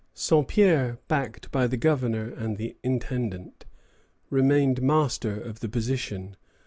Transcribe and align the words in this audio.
Saint 0.15 0.47
Pierre, 0.47 0.97
backed 1.07 1.51
by 1.51 1.67
the 1.67 1.77
Governor 1.77 2.33
and 2.33 2.57
the 2.57 2.75
Intendant, 2.81 3.65
remained 4.31 4.81
master 4.81 5.39
of 5.39 5.59
the 5.59 5.69
position. 5.69 6.35